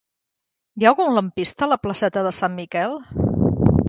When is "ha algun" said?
0.85-1.11